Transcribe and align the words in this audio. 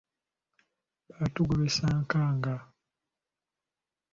Batugobesa 1.19 1.85
nkaaga. 2.03 2.55